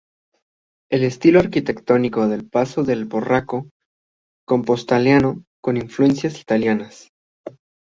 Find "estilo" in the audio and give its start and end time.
1.03-1.39